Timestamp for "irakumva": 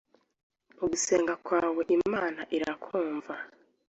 2.57-3.33